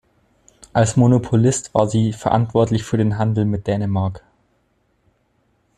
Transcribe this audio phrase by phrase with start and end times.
[0.73, 4.23] Als Monopolist war sie verantwortlich für den Handel mit Dänemark.